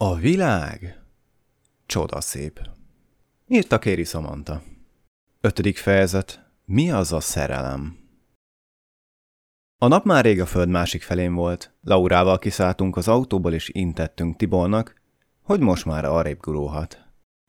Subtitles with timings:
[0.00, 1.02] A világ
[1.86, 2.60] csodaszép.
[3.48, 4.62] Írta Kéri Samantha.
[5.40, 6.50] Ötödik fejezet.
[6.64, 7.98] Mi az a szerelem?
[9.78, 11.74] A nap már rég a föld másik felén volt.
[11.80, 15.00] Laurával kiszálltunk az autóból és intettünk Tibolnak,
[15.42, 16.98] hogy most már arrébb gurulhat.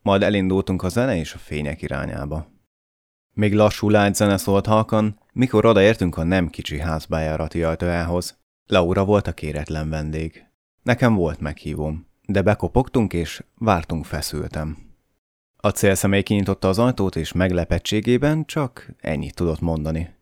[0.02, 2.52] Majd elindultunk a zene és a fények irányába.
[3.34, 8.39] Még lassú lágy zene szólt halkan, mikor odaértünk a nem kicsi házbájárati ajtójához.
[8.66, 10.45] Laura volt a kéretlen vendég.
[10.84, 14.78] Nekem volt meghívom de bekopogtunk és vártunk feszültem.
[15.57, 20.14] A célszemély kinyitotta az ajtót, és meglepettségében csak ennyit tudott mondani.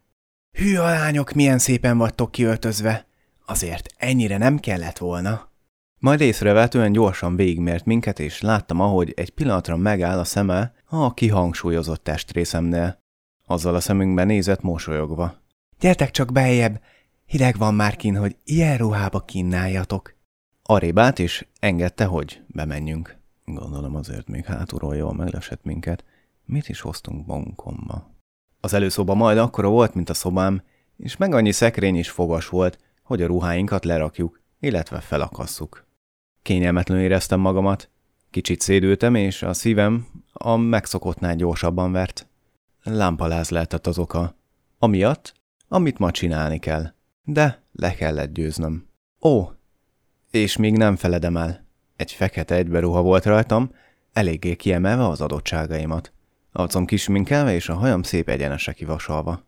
[0.52, 3.06] Hű a lányok, milyen szépen vagytok kiöltözve!
[3.46, 5.52] Azért ennyire nem kellett volna.
[6.00, 12.04] Majd észrevetően gyorsan végigmért minket, és láttam, ahogy egy pillanatra megáll a szeme a kihangsúlyozott
[12.04, 13.00] testrészemnél.
[13.46, 15.42] Azzal a szemünkben nézett mosolyogva.
[15.80, 16.82] Gyertek csak beljebb,
[17.26, 20.17] hideg van már kin, hogy ilyen ruhába kinnáljatok.
[20.70, 23.18] Arrébb állt, és engedte, hogy bemenjünk.
[23.46, 26.04] Gondolom azért még hátulról jól meglesett minket.
[26.46, 28.16] Mit is hoztunk magunkomba?
[28.60, 30.62] Az előszoba majd akkora volt, mint a szobám,
[30.98, 35.88] és meg annyi szekrény is fogas volt, hogy a ruháinkat lerakjuk, illetve felakasszuk.
[36.42, 37.90] Kényelmetlenül éreztem magamat,
[38.30, 42.28] kicsit szédültem, és a szívem a megszokottnál gyorsabban vert.
[42.84, 44.36] Lámpaláz lehetett az oka.
[44.80, 45.34] Amiatt,
[45.68, 46.94] amit ma csinálni kell.
[47.24, 48.88] De le kellett győznöm.
[49.22, 49.56] Ó,
[50.38, 51.66] és még nem feledem el.
[51.96, 53.72] Egy fekete egyberuha volt rajtam,
[54.14, 56.14] eléggé kiemelve az adottságaimat.
[56.52, 59.46] Arcom kisminkelve és a hajam szép egyenesre kivasalva.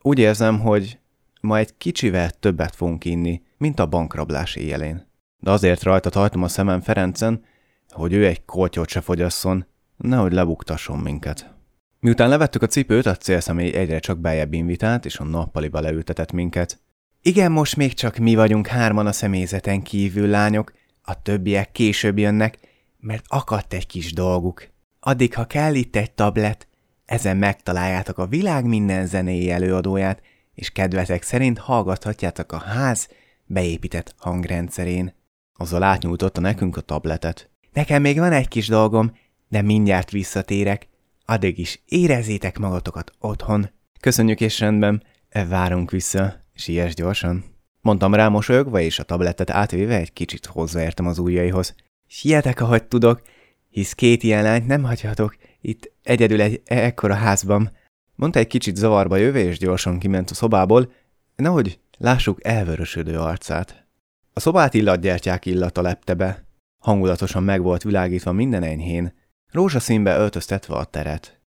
[0.00, 0.98] Úgy érzem, hogy
[1.40, 5.06] ma egy kicsivel többet fogunk inni, mint a bankrablás éjjelén.
[5.38, 7.44] De azért rajta tartom a szemem Ferencen,
[7.88, 11.54] hogy ő egy koltyot se fogyasszon, nehogy lebuktasson minket.
[12.00, 16.81] Miután levettük a cipőt, a célszemély egyre csak bejebb invitált, és a nappaliba leültetett minket.
[17.24, 22.58] Igen, most még csak mi vagyunk hárman a személyzeten kívül, lányok, a többiek később jönnek,
[22.98, 24.68] mert akadt egy kis dolguk.
[25.00, 26.68] Addig, ha kell itt egy tablet,
[27.04, 30.22] ezen megtaláljátok a világ minden zenéi előadóját,
[30.54, 33.08] és kedvetek szerint hallgathatjátok a ház
[33.46, 35.14] beépített hangrendszerén.
[35.54, 37.50] Azzal átnyújtotta nekünk a tabletet.
[37.72, 39.16] Nekem még van egy kis dolgom,
[39.48, 40.88] de mindjárt visszatérek.
[41.24, 43.70] Addig is érezzétek magatokat otthon.
[44.00, 45.02] Köszönjük és rendben,
[45.48, 46.41] várunk vissza.
[46.54, 47.44] Siess gyorsan.
[47.80, 51.74] Mondtam rá mosolyogva, és a tabletet átvéve egy kicsit hozzáértem az ujjaihoz.
[52.06, 53.22] Sietek, ahogy tudok,
[53.68, 57.70] hisz két ilyen lányt nem hagyhatok itt egyedül egy ekkora házban.
[58.14, 60.92] Mondta egy kicsit zavarba jöve, és gyorsan kiment a szobából,
[61.36, 63.86] nehogy lássuk elvörösödő arcát.
[64.32, 66.44] A szobát illatgyertyák illata lepte be.
[66.78, 69.12] Hangulatosan meg volt világítva minden enyhén,
[69.50, 71.40] rózsaszínbe öltöztetve a teret.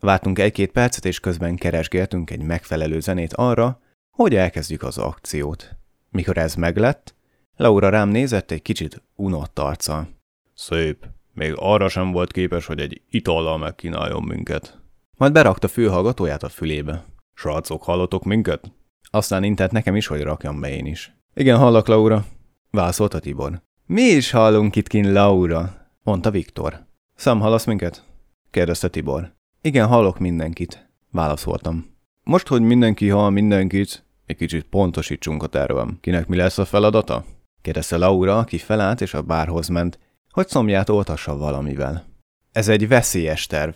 [0.00, 3.80] Vártunk egy-két percet, és közben keresgéltünk egy megfelelő zenét arra,
[4.16, 5.76] hogy elkezdjük az akciót.
[6.10, 7.14] Mikor ez meglett,
[7.56, 10.08] Laura rám nézett egy kicsit unott arccal.
[10.54, 14.78] Szép, még arra sem volt képes, hogy egy itallal megkínáljon minket.
[15.16, 17.04] Majd berakta fülhallgatóját a fülébe.
[17.34, 18.72] Srácok, hallotok minket?
[19.10, 21.16] Aztán intett nekem is, hogy rakjam be én is.
[21.34, 22.24] Igen, hallak, Laura.
[22.70, 23.62] Válaszolta Tibor.
[23.86, 26.86] Mi is hallunk itt kin, Laura, mondta Viktor.
[27.14, 28.04] Szám, hallasz minket?
[28.50, 29.34] kérdezte Tibor.
[29.60, 31.91] Igen, hallok mindenkit, válaszoltam.
[32.24, 35.98] Most, hogy mindenki hall mindenkit, egy kicsit pontosítsunk a tervem.
[36.00, 37.24] Kinek mi lesz a feladata?
[37.62, 39.98] kérdezte Laura, aki felállt és a bárhoz ment,
[40.30, 42.06] hogy szomját oltassa valamivel.
[42.52, 43.74] Ez egy veszélyes terv,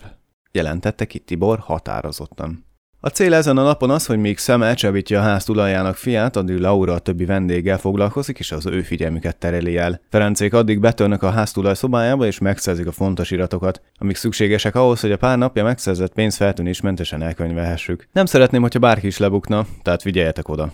[0.52, 2.65] jelentette ki Tibor határozottan.
[3.00, 6.58] A cél ezen a napon az, hogy még Szem elcsebítje a ház tulajának fiát, addig
[6.58, 10.00] Laura a többi vendéggel foglalkozik, és az ő figyelmüket tereli el.
[10.10, 15.00] Ferencék addig betörnek a ház tulaj szobájába, és megszerzik a fontos iratokat, amik szükségesek ahhoz,
[15.00, 18.08] hogy a pár napja megszerzett pénzt feltűnésmentesen elkönyvelhessük.
[18.12, 20.72] Nem szeretném, hogyha bárki is lebukna, tehát figyeljetek oda.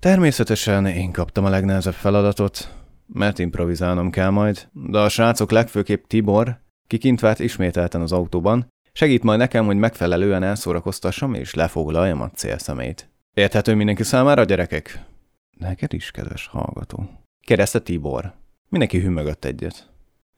[0.00, 2.74] Természetesen én kaptam a legnehezebb feladatot,
[3.06, 9.22] mert improvizálnom kell majd, de a srácok legfőképp Tibor, kikint várt ismételten az autóban, Segít
[9.22, 13.10] majd nekem, hogy megfelelően elszórakoztassam és lefoglaljam a célszemét.
[13.34, 15.04] Érthető mindenki számára, gyerekek?
[15.50, 17.10] Neked is, kedves hallgató.
[17.40, 18.32] Kérdezte Tibor.
[18.68, 19.90] Mindenki hümögött egyet.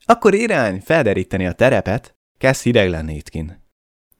[0.05, 3.63] Akkor irány, felderíteni a terepet, kezd hideg lenni itkin.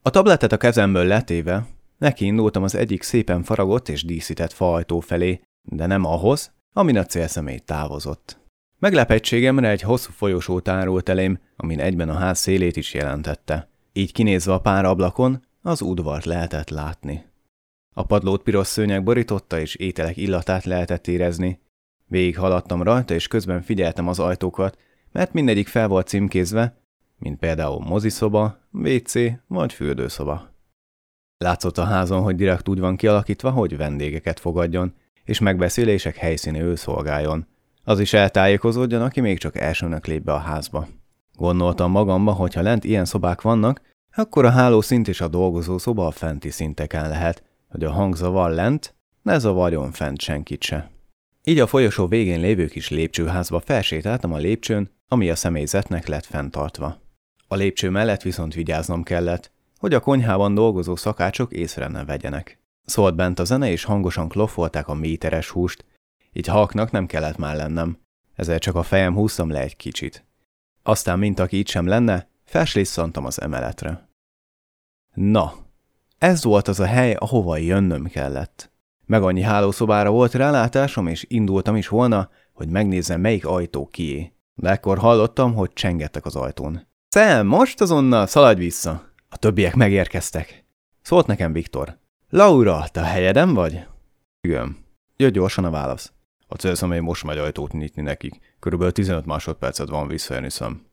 [0.01, 1.65] A tabletet a kezemből letéve,
[1.97, 7.05] neki indultam az egyik szépen faragott és díszített faajtó felé, de nem ahhoz, amin a
[7.05, 8.37] célszemély távozott.
[8.79, 13.72] Meglepettségemre egy hosszú folyosó tárult elém, amin egyben a ház szélét is jelentette.
[13.95, 17.25] Így kinézve a pár ablakon, az udvart lehetett látni.
[17.93, 21.59] A padlót piros szőnyeg borította, és ételek illatát lehetett érezni.
[22.05, 24.77] Végig haladtam rajta, és közben figyeltem az ajtókat,
[25.11, 26.77] mert mindegyik fel volt címkézve,
[27.17, 29.13] mint például moziszoba, WC
[29.47, 30.51] vagy fürdőszoba.
[31.37, 34.93] Látszott a házon, hogy direkt úgy van kialakítva, hogy vendégeket fogadjon,
[35.23, 37.47] és megbeszélések helyszínű szolgáljon.
[37.83, 40.87] Az is eltájékozódjon, aki még csak elsőnek lép be a házba.
[41.43, 43.81] Gondoltam magamba, hogy ha lent ilyen szobák vannak,
[44.15, 48.95] akkor a hálószint és a dolgozó szoba a fenti szinteken lehet, hogy a hangzavar lent,
[49.21, 50.91] ne zavarjon fent senkit se.
[51.43, 56.97] Így a folyosó végén lévő kis lépcsőházba felsétáltam a lépcsőn, ami a személyzetnek lett fenntartva.
[57.47, 62.59] A lépcső mellett viszont vigyáznom kellett, hogy a konyhában dolgozó szakácsok észre ne vegyenek.
[62.85, 65.85] Szólt bent a zene, és hangosan kloffolták a méteres húst,
[66.33, 67.97] így halknak nem kellett már lennem,
[68.35, 70.25] ezzel csak a fejem húztam le egy kicsit.
[70.83, 74.07] Aztán, mint aki itt sem lenne, felslisszantam az emeletre.
[75.13, 75.53] Na,
[76.17, 78.71] ez volt az a hely, ahova jönnöm kellett.
[79.05, 84.33] Meg annyi hálószobára volt rálátásom, és indultam is volna, hogy megnézzem, melyik ajtó kié.
[84.53, 86.87] De ekkor hallottam, hogy csengettek az ajtón.
[87.09, 89.11] Szem, most azonnal szaladj vissza!
[89.29, 90.65] A többiek megérkeztek.
[91.01, 91.97] Szólt nekem Viktor.
[92.29, 93.85] Laura, te a helyeden vagy?
[94.41, 94.77] Igen.
[95.17, 96.13] Jött gyorsan a válasz.
[96.53, 98.39] A célszemély most megy ajtót nyitni nekik.
[98.59, 100.85] Körülbelül 15 másodpercet van visszajönni szem.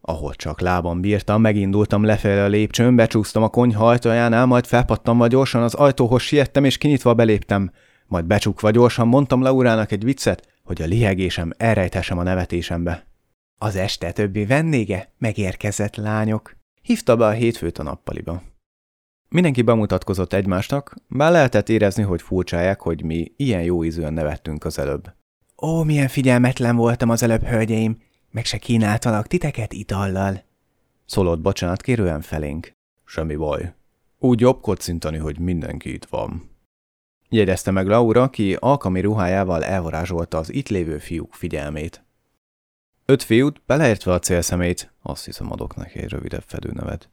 [0.00, 5.62] Ahol csak lábam bírtam, megindultam lefelé a lépcsőn, becsúsztam a konyha ajtajánál, majd felpattam gyorsan
[5.62, 7.70] az ajtóhoz siettem, és kinyitva beléptem.
[8.06, 13.06] Majd becsukva gyorsan mondtam Laurának egy viccet, hogy a lihegésem elrejtessem a nevetésembe.
[13.58, 16.56] Az este többi vendége megérkezett lányok.
[16.82, 18.42] Hívta be a hétfőt a nappaliba.
[19.30, 24.78] Mindenki bemutatkozott egymásnak, bár lehetett érezni, hogy furcsálják, hogy mi ilyen jó ízűen nevettünk az
[24.78, 25.14] előbb.
[25.62, 27.98] Ó, milyen figyelmetlen voltam az előbb, hölgyeim,
[28.30, 30.44] meg se kínáltalak titeket itallal.
[31.04, 32.72] Szólott bocsánat kérően felénk.
[33.04, 33.74] Semmi baj.
[34.18, 36.50] Úgy jobb kocintani, hogy mindenki itt van.
[37.28, 42.04] Jegyezte meg Laura, ki alkalmi ruhájával elvarázsolta az itt lévő fiúk figyelmét.
[43.04, 47.10] Öt fiút, beleértve a célszemét, azt hiszem adok neki egy rövidebb fedőnevet.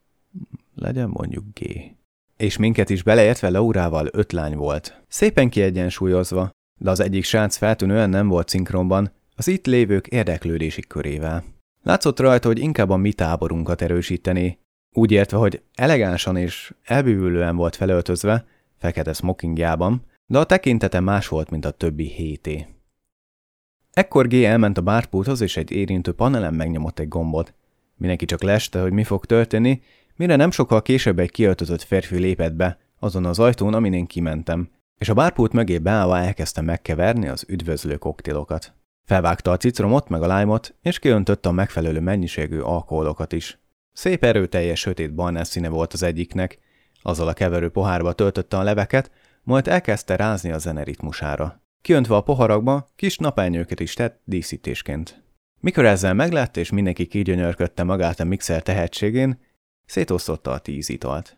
[0.75, 1.95] Legyen mondjuk G.
[2.37, 5.03] És minket is beleértve Laurával öt lány volt.
[5.07, 6.49] Szépen kiegyensúlyozva,
[6.79, 11.43] de az egyik srác feltűnően nem volt szinkronban, az itt lévők érdeklődési körével.
[11.83, 14.59] Látszott rajta, hogy inkább a mi táborunkat erősíteni,
[14.91, 18.45] úgy értve, hogy elegánsan és elbűvülően volt felöltözve,
[18.77, 22.67] fekete smokingjában, de a tekintete más volt, mint a többi hété.
[23.93, 27.53] Ekkor G elment a bárpulthoz, és egy érintő panelen megnyomott egy gombot.
[27.97, 29.81] Mindenki csak leste, hogy mi fog történni,
[30.15, 34.69] mire nem sokkal később egy kiöltözött férfi lépett be, azon az ajtón, amin én kimentem,
[34.97, 38.73] és a bárpult mögé beállva elkezdte megkeverni az üdvözlő koktélokat.
[39.05, 43.59] Felvágta a citromot meg a lájmot, és kiöntötte a megfelelő mennyiségű alkoholokat is.
[43.91, 46.59] Szép erőteljes sötét barnás színe volt az egyiknek,
[47.01, 49.11] azzal a keverő pohárba töltötte a leveket,
[49.43, 51.61] majd elkezdte rázni a zene ritmusára.
[51.81, 55.23] Kiöntve a poharakba, kis napelnyőket is tett díszítésként.
[55.59, 59.39] Mikor ezzel meglett, és mindenki kigyönyörködte magát a mixer tehetségén,
[59.85, 61.37] szétosztotta a tíz italt.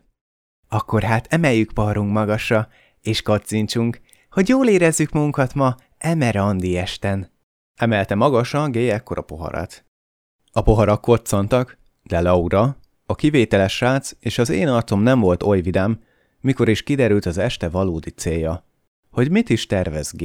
[0.68, 2.68] Akkor hát emeljük parunk magasra,
[3.00, 4.00] és kacincsunk,
[4.30, 7.30] hogy jól érezzük munkat ma Emerandi esten.
[7.74, 9.84] Emelte magasra Gay ekkora poharat.
[10.52, 15.60] A poharak koccantak, de Laura, a kivételes srác és az én arcom nem volt oly
[15.60, 16.00] vidám,
[16.40, 18.64] mikor is kiderült az este valódi célja.
[19.10, 20.24] Hogy mit is tervez G.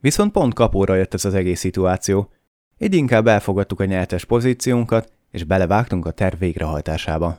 [0.00, 2.30] Viszont pont kapóra jött ez az egész szituáció,
[2.78, 7.38] így inkább elfogadtuk a nyertes pozíciónkat, és belevágtunk a terv végrehajtásába.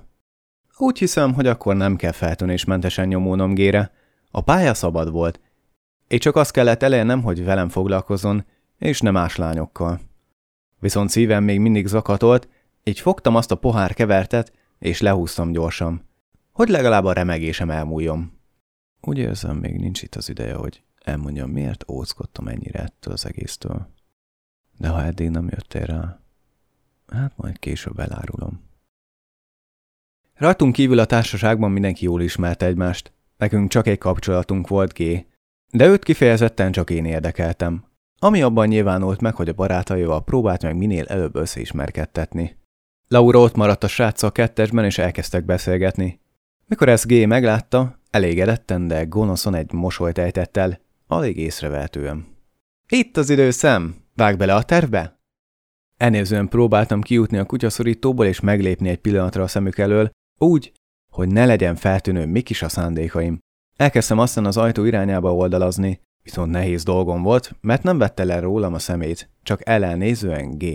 [0.78, 3.92] Úgy hiszem, hogy akkor nem kell feltűnésmentesen nyomónom Gére.
[4.32, 5.40] A pálya szabad volt,
[6.08, 8.46] és csak azt kellett elérnem, hogy velem foglalkozzon,
[8.78, 10.00] és nem más lányokkal.
[10.80, 12.48] Viszont szívem még mindig zakatolt,
[12.84, 16.10] így fogtam azt a pohár kevertet, és lehúztam gyorsan,
[16.52, 18.32] hogy legalább a remegésem elmúljon.
[19.02, 23.88] Úgy érzem, még nincs itt az ideje, hogy elmondjam, miért óckodtam ennyire ettől az egésztől.
[24.78, 26.23] De ha eddig nem jöttél rá,
[27.08, 28.62] hát majd később elárulom.
[30.34, 33.12] Rajtunk kívül a társaságban mindenki jól ismerte egymást.
[33.38, 35.26] Nekünk csak egy kapcsolatunk volt G,
[35.72, 37.86] de őt kifejezetten csak én érdekeltem,
[38.20, 42.58] ami abban nyilvánult meg, hogy a barátaival próbált meg minél előbb összeismerkedtetni.
[43.08, 46.20] Laura ott maradt a sráccal kettesben, és elkezdtek beszélgetni.
[46.66, 52.28] Mikor ezt G meglátta, elégedetten, de gonoszon egy mosolyt ejtett el, alig észrevehetően.
[52.88, 53.96] Itt az idő, szem!
[54.16, 55.20] Vág bele a tervbe?
[55.98, 60.10] Elnézően próbáltam kijutni a kutyaszorítóból és meglépni egy pillanatra a szemük elől,
[60.40, 60.72] úgy,
[61.12, 63.40] hogy ne legyen feltűnő, mik is a szándékaim.
[63.76, 68.74] Elkezdtem aztán az ajtó irányába oldalazni, viszont nehéz dolgom volt, mert nem vette le rólam
[68.74, 70.66] a szemét, csak ellennézően G.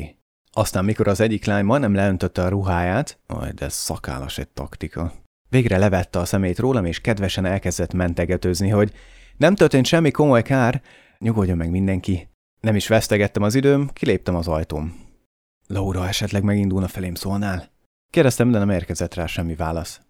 [0.52, 5.12] Aztán, mikor az egyik lány majdnem leöntötte a ruháját, majd ez szakállas egy taktika.
[5.48, 8.92] Végre levette a szemét rólam, és kedvesen elkezdett mentegetőzni, hogy
[9.36, 10.82] nem történt semmi komoly kár,
[11.18, 12.28] nyugodjon meg mindenki.
[12.60, 15.07] Nem is vesztegettem az időm, kiléptem az ajtóm.
[15.70, 17.70] Laura esetleg megindulna felém szólnál?
[18.10, 20.00] Kérdeztem, de nem érkezett rá semmi válasz.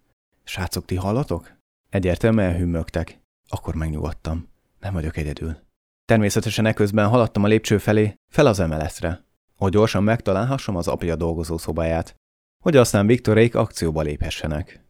[0.43, 1.51] Srácok, ti hallatok?
[1.89, 3.19] Egyértelműen hümmögtek.
[3.49, 4.47] Akkor megnyugodtam.
[4.79, 5.57] Nem vagyok egyedül.
[6.05, 9.23] Természetesen eközben haladtam a lépcső felé, fel az emeletre,
[9.55, 12.15] hogy gyorsan megtalálhassam az apja dolgozó szobáját,
[12.63, 14.83] hogy aztán Viktorék akcióba léphessenek.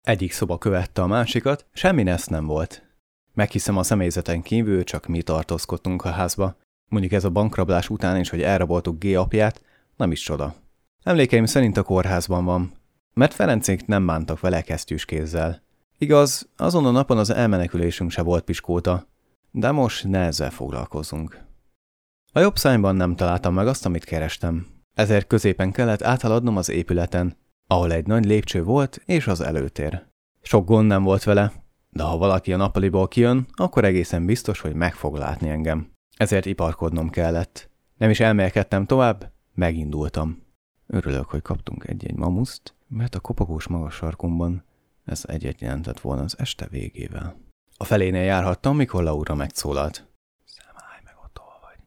[0.00, 2.82] Egyik szoba követte a másikat, semmi nesz nem volt.
[3.34, 6.56] Meghiszem a személyzeten kívül, csak mi tartózkodtunk a házba.
[6.88, 9.62] Mondjuk ez a bankrablás után is, hogy elraboltuk G apját,
[9.96, 10.54] nem is csoda.
[11.02, 12.72] Emlékeim szerint a kórházban van,
[13.14, 15.62] mert Ferencék nem bántak vele kesztyűs kézzel.
[15.98, 19.06] Igaz, azon a napon az elmenekülésünk se volt piskóta,
[19.50, 21.40] de most ne ezzel foglalkozunk.
[22.32, 24.66] A jobb szányban nem találtam meg azt, amit kerestem.
[24.94, 30.06] Ezért középen kellett áthaladnom az épületen, ahol egy nagy lépcső volt, és az előtér.
[30.42, 31.52] Sok gond nem volt vele,
[31.90, 35.90] de ha valaki a nappaliból kijön, akkor egészen biztos, hogy meg fog látni engem.
[36.16, 37.70] Ezért iparkodnom kellett.
[37.96, 40.42] Nem is elmélkedtem tovább, megindultam.
[40.86, 44.64] Örülök, hogy kaptunk egy-egy mamuszt, mert a kopogós magas sarkumban
[45.04, 47.36] ez egy-egy jelentett volna az este végével.
[47.76, 50.06] A felénél járhattam, mikor Laura megszólalt.
[50.44, 51.78] Szemállj meg, ott vagy.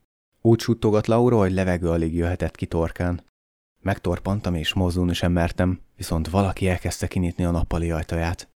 [0.42, 3.24] Úgy suttogott Laura, hogy levegő alig jöhetett ki torkán.
[3.82, 8.50] Megtorpantam és mozdulni sem mertem, viszont valaki elkezdte kinyitni a nappali ajtaját.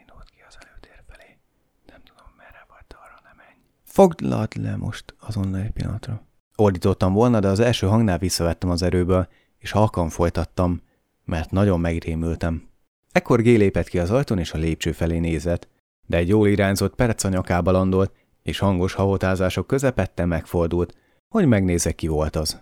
[0.00, 1.38] indult ki az előtér felé.
[1.86, 3.58] Nem tudom, merre vagy, de arra nem menj.
[3.84, 4.20] Fogd
[4.56, 6.22] le most azonnal egy pillanatra.
[6.60, 10.80] Ordítottam volna, de az első hangnál visszavettem az erőből, és halkan folytattam,
[11.24, 12.68] mert nagyon megrémültem.
[13.12, 15.68] Ekkor G lépett ki az ajtón, és a lépcső felé nézett,
[16.06, 18.12] de egy jól irányzott perc a nyakába landolt,
[18.42, 20.94] és hangos havotázások közepette megfordult,
[21.28, 22.60] hogy megnézze ki volt az.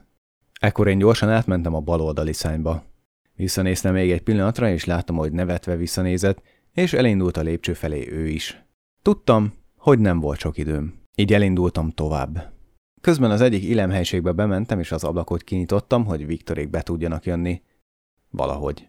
[0.61, 2.85] Ekkor én gyorsan átmentem a baloldali szányba.
[3.35, 8.29] Visszanéztem még egy pillanatra, és láttam, hogy nevetve visszanézett, és elindult a lépcső felé ő
[8.29, 8.65] is.
[9.03, 10.95] Tudtam, hogy nem volt sok időm.
[11.17, 12.57] Így elindultam tovább.
[13.01, 17.63] Közben az egyik ilemhelységbe bementem, és az ablakot kinyitottam, hogy Viktorék be tudjanak jönni.
[18.31, 18.89] Valahogy.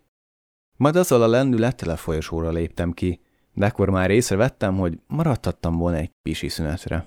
[0.77, 3.21] Majd azzal a lendülettel a folyosóra léptem ki,
[3.53, 7.05] de akkor már észrevettem, hogy maradhattam volna egy pisi szünetre.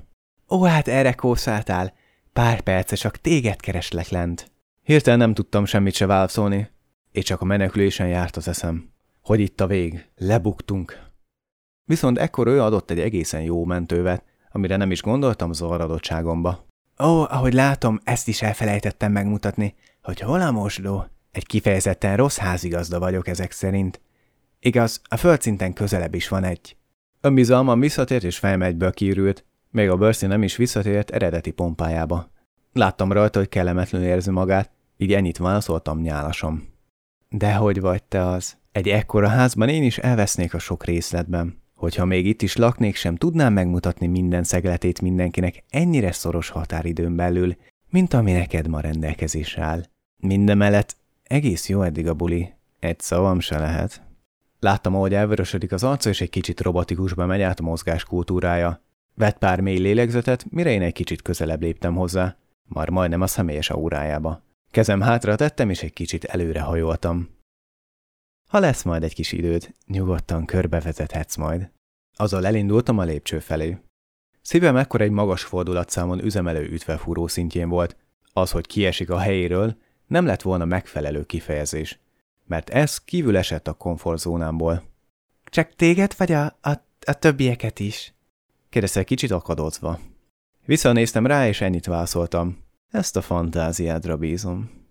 [0.51, 1.95] Ó, hát erre kószáltál.
[2.33, 4.53] Pár perce csak téged kereslek lent.
[4.83, 6.71] Hirtelen nem tudtam semmit se válaszolni,
[7.11, 8.91] és csak a menekülésen járt az eszem.
[9.21, 10.09] Hogy itt a vég?
[10.17, 11.11] Lebuktunk.
[11.85, 16.67] Viszont ekkor ő adott egy egészen jó mentővet, amire nem is gondoltam zavarodottságomba.
[17.03, 21.07] Ó, ahogy látom, ezt is elfelejtettem megmutatni, hogy hol a mosdó.
[21.31, 24.01] Egy kifejezetten rossz házigazda vagyok ezek szerint.
[24.61, 26.77] Igaz, a földszinten közelebb is van egy.
[27.21, 32.31] Önbizalmam visszatért és fejmegyből kiürült, még a bőrszi nem is visszatért eredeti pompájába.
[32.73, 36.69] Láttam rajta, hogy kellemetlenül érzi magát, így ennyit válaszoltam nyálasom.
[37.29, 38.57] De hogy vagy te az?
[38.73, 41.62] Egy ekkora házban én is elvesznék a sok részletben.
[41.83, 47.57] Hogyha még itt is laknék, sem tudnám megmutatni minden szegletét mindenkinek ennyire szoros határidőn belül,
[47.91, 49.83] mint ami neked ma rendelkezésre áll.
[50.17, 54.03] Mindemellett egész jó eddig a buli, egy szavam se lehet.
[54.61, 58.83] Láttam, ahogy elvörösödik az arca, és egy kicsit robotikusba megy át a mozgás kultúrája.
[59.15, 63.71] Vett pár mély lélegzetet, mire én egy kicsit közelebb léptem hozzá, már majdnem a személyes
[63.71, 64.43] aurájába.
[64.71, 67.29] Kezem hátra tettem, és egy kicsit előre hajoltam.
[68.53, 71.71] Ha lesz majd egy kis időd, nyugodtan körbevezethetsz majd.
[72.15, 73.79] Azzal elindultam a lépcső felé.
[74.43, 77.97] Szívem ekkor egy magas fordulatszámon üzemelő ütvefúró szintjén volt.
[78.33, 81.99] Az, hogy kiesik a helyéről, nem lett volna megfelelő kifejezés,
[82.45, 84.83] mert ez kívül esett a komfortzónámból.
[85.45, 86.71] Csak téged, vagy a, a,
[87.07, 88.15] a többieket is?
[88.69, 90.01] kérdezte kicsit akadozva.
[90.65, 92.59] Visszanéztem rá, és ennyit válaszoltam.
[92.91, 94.82] Ezt a fantáziádra bízom.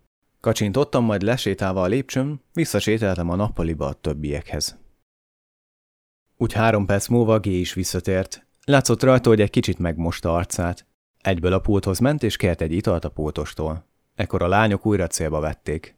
[0.42, 4.80] Kacsintottam, majd lesétálva a lépcsőn, visszasétáltam a nappaliba a többiekhez.
[6.38, 8.48] Úgy három perc múlva G is visszatért.
[8.66, 10.88] Látszott rajta, hogy egy kicsit megmosta arcát.
[11.18, 13.86] Egyből a pulthoz ment, és kért egy italt a pultostól.
[14.16, 15.96] Ekkor a lányok újra célba vették.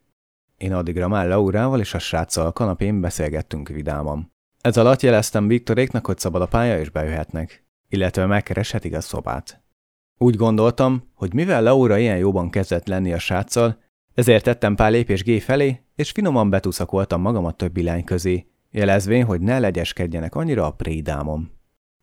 [0.57, 4.31] Én addigra már Laurával és a sráccal a kanapén beszélgettünk vidáman.
[4.61, 9.63] Ez alatt jeleztem Viktoréknak, hogy szabad a pálya és bejöhetnek, illetve megkereshetik a szobát.
[10.17, 13.82] Úgy gondoltam, hogy mivel Laura ilyen jóban kezdett lenni a sráccal,
[14.13, 19.25] ezért tettem pár lépés G felé, és finoman betuszakoltam magam a többi lány közé, jelezvén,
[19.25, 21.51] hogy ne legyeskedjenek annyira a prédámom.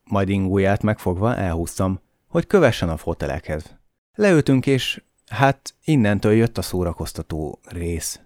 [0.03, 3.77] Majd ingúját megfogva elhúztam, hogy kövessen a fotelekhez.
[4.13, 8.19] Leültünk, és hát innentől jött a szórakoztató rész.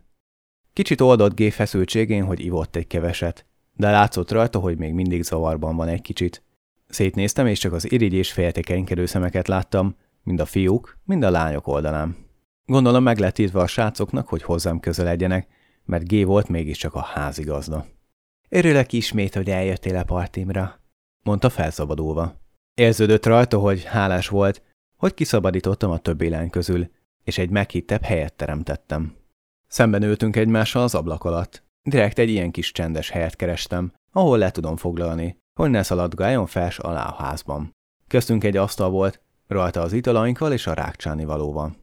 [0.74, 5.76] Kicsit oldott G feszültségén, hogy ivott egy keveset, de látszott rajta, hogy még mindig zavarban
[5.76, 6.44] van egy kicsit.
[6.88, 11.68] Szétnéztem, és csak az irigy és féltékenykedő szemeket láttam, mind a fiúk, mind a lányok
[11.68, 12.25] oldalán.
[12.66, 15.48] Gondolom meg lett írva a srácoknak, hogy hozzám közeledjenek,
[15.86, 17.86] mert G volt mégiscsak a házigazda.
[18.50, 20.80] Örülök ismét, hogy eljöttél a partimra,
[21.24, 22.36] mondta felszabadulva.
[22.74, 24.62] Érződött rajta, hogy hálás volt,
[24.98, 26.92] hogy kiszabadítottam a többi lány közül,
[27.24, 29.16] és egy meghittebb helyet teremtettem.
[29.68, 31.64] Szemben ültünk egymással az ablak alatt.
[31.84, 36.80] Direkt egy ilyen kis csendes helyet kerestem, ahol le tudom foglalni, hogy ne szaladgáljon fels
[36.80, 37.72] alá a házban.
[38.08, 41.76] Köztünk egy asztal volt, rajta az italainkkal és a rákcsáni valóval.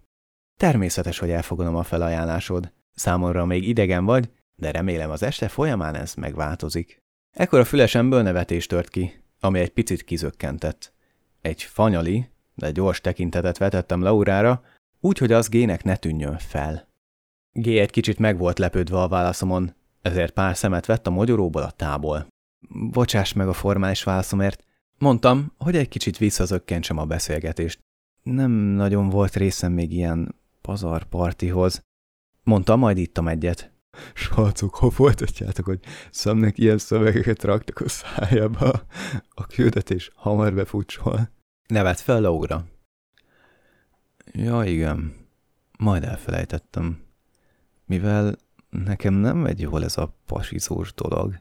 [0.62, 2.72] Természetes, hogy elfogadom a felajánlásod.
[2.94, 6.98] Számomra még idegen vagy, de remélem az este folyamán ez megváltozik.
[7.30, 10.92] Ekkor a fülesemből nevetés tört ki, ami egy picit kizökkentett.
[11.40, 14.62] Egy fanyali, de gyors tekintetet vetettem Laurára,
[15.00, 16.88] úgy, hogy az Gének ne tűnjön fel.
[17.52, 21.70] G egy kicsit meg volt lepődve a válaszomon, ezért pár szemet vett a mogyoróból a
[21.70, 22.26] tából.
[22.90, 24.64] Bocsáss meg a formális válaszomért.
[24.98, 27.80] Mondtam, hogy egy kicsit visszazökkentsem a beszélgetést.
[28.22, 31.82] Nem nagyon volt részem még ilyen pazar partihoz.
[32.42, 33.72] Mondtam, majd ittam egyet.
[34.14, 38.86] Srácok, ha folytatjátok, hogy szemnek ilyen szövegeket raktak a szájába,
[39.28, 41.30] a küldetés hamar befutsol.
[41.68, 42.66] Nevet fel Laura.
[44.32, 45.14] Ja, igen.
[45.78, 47.02] Majd elfelejtettem.
[47.84, 48.36] Mivel
[48.70, 51.40] nekem nem megy jól ez a pasizós dolog,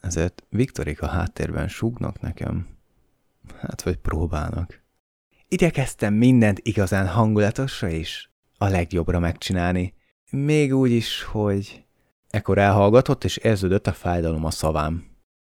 [0.00, 2.68] ezért Viktorika háttérben súgnak nekem.
[3.60, 4.83] Hát, vagy próbálnak.
[5.54, 9.94] Igyekeztem mindent igazán hangulatosra is a legjobbra megcsinálni.
[10.30, 11.84] Még úgy is, hogy...
[12.30, 15.04] Ekkor elhallgatott, és érződött a fájdalom a szavám.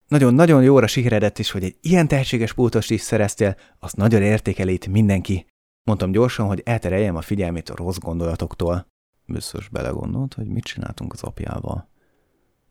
[0.09, 5.47] Nagyon-nagyon jóra sikeredett is, hogy egy ilyen tehetséges pultost is szereztél, azt nagyon értékelít mindenki.
[5.85, 8.87] Mondtam gyorsan, hogy eltereljem a figyelmét a rossz gondolatoktól.
[9.26, 11.88] Biztos belegondolt, hogy mit csináltunk az apjával.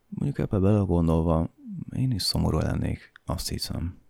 [0.08, 1.50] Mondjuk ebbe belegondolva,
[1.96, 4.04] én is szomorú lennék, azt hiszem.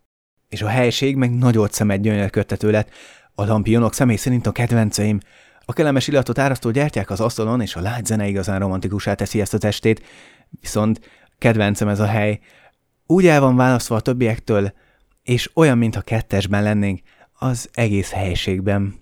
[0.49, 2.91] És a helység meg nagyot szemet gyönyörködtető lett.
[3.35, 5.21] A lampionok személy szerint a kedvenceim.
[5.65, 9.55] A kellemes illatot árasztó gyertyák az asztalon, és a lágy zene igazán romantikusá teszi ezt
[9.55, 10.03] a testét.
[10.61, 11.01] Viszont
[11.39, 12.41] kedvencem ez a hely.
[13.07, 14.73] Úgy el van választva a többiektől,
[15.23, 17.01] és olyan, mintha kettesben lennénk,
[17.33, 18.95] az egész helységben.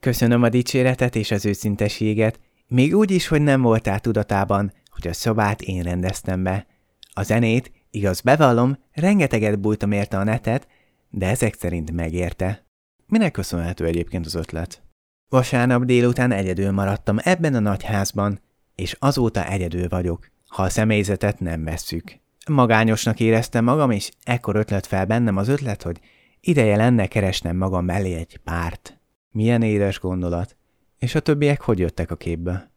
[0.00, 5.12] Köszönöm a dicséretet és az őszintességet, még úgy is, hogy nem voltál tudatában, hogy a
[5.12, 6.66] szobát én rendeztem be.
[7.12, 10.68] A zenét, igaz bevallom, rengeteget bújtam érte a netet,
[11.10, 12.66] de ezek szerint megérte.
[13.06, 14.82] Minek köszönhető egyébként az ötlet?
[15.28, 18.40] Vasárnap délután egyedül maradtam ebben a nagy házban,
[18.74, 22.18] és azóta egyedül vagyok, ha a személyzetet nem vesszük.
[22.48, 26.00] Magányosnak éreztem magam, és ekkor ötlet fel bennem az ötlet, hogy
[26.40, 29.00] ideje lenne keresnem magam mellé egy párt.
[29.30, 30.56] Milyen édes gondolat.
[30.98, 32.70] És a többiek hogy jöttek a képbe?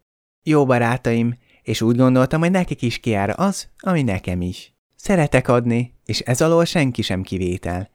[0.43, 4.73] Jó barátaim, és úgy gondoltam, hogy nekik is kiára az, ami nekem is.
[4.95, 7.89] Szeretek adni, és ez alól senki sem kivétel.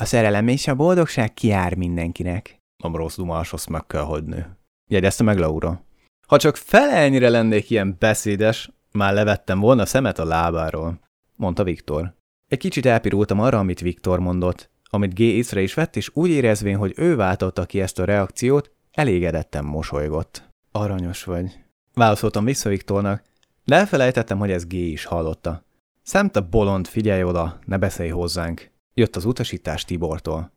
[0.00, 2.58] A szerelem és a boldogság kiár mindenkinek.
[2.82, 3.18] A rossz
[3.50, 4.44] azt meg kell hagyni.
[4.90, 5.84] Jegyezte meg Laura.
[6.26, 11.00] Ha csak felelnyire lennék ilyen beszédes, már levettem volna szemet a lábáról,
[11.36, 12.14] mondta Viktor.
[12.48, 16.76] Egy kicsit elpirultam arra, amit Viktor mondott, amit G észre is vett, és úgy érezvén,
[16.76, 20.48] hogy ő váltotta ki ezt a reakciót, elégedetten mosolygott.
[20.72, 21.58] Aranyos vagy.
[21.94, 23.22] Válaszoltam vissza Viktornak,
[23.64, 25.64] de elfelejtettem, hogy ez G is hallotta.
[26.02, 28.70] Szemte bolond, figyelj oda, ne beszélj hozzánk.
[29.00, 30.52] Jött az utasítás Tibortól.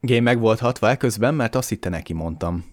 [0.00, 2.64] G meg volt hatva eközben, mert azt hitte neki mondtam.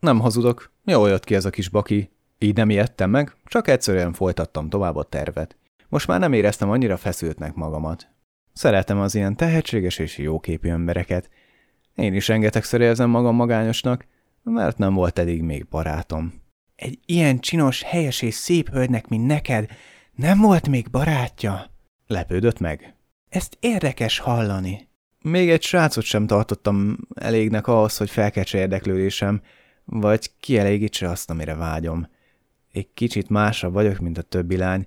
[0.00, 2.10] Nem hazudok, jól jött ki ez a kis baki.
[2.38, 5.56] Így nem ijedtem meg, csak egyszerűen folytattam tovább a tervet.
[5.88, 8.08] Most már nem éreztem annyira feszültnek magamat.
[8.52, 11.30] Szeretem az ilyen tehetséges és jóképű embereket.
[11.94, 14.06] Én is rengetegszer érzem magam magányosnak,
[14.42, 16.42] mert nem volt eddig még barátom.
[16.76, 19.70] Egy ilyen csinos, helyes és szép hölgynek, mint neked,
[20.14, 21.70] nem volt még barátja?
[22.06, 22.94] Lepődött meg.
[23.34, 24.88] Ezt érdekes hallani.
[25.22, 29.42] Még egy srácot sem tartottam elégnek ahhoz, hogy felkecse érdeklődésem,
[29.84, 32.08] vagy kielégítse azt, amire vágyom.
[32.72, 34.86] Egy kicsit másabb vagyok, mint a többi lány,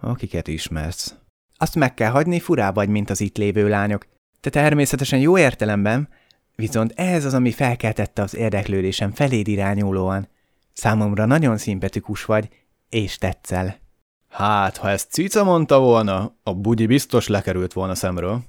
[0.00, 1.14] akiket ismersz.
[1.56, 4.06] Azt meg kell hagyni, furá vagy, mint az itt lévő lányok.
[4.40, 6.08] Te természetesen jó értelemben,
[6.56, 10.28] viszont ez az, ami felkeltette az érdeklődésem feléd irányulóan.
[10.72, 12.48] Számomra nagyon szimpatikus vagy,
[12.88, 13.81] és tetszel.
[14.32, 18.42] Hát, ha ezt cica mondta volna, a bugyi biztos lekerült volna szemről,